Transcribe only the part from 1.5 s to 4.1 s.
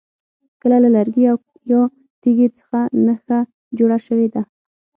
یا تیږي څخه نښه جوړه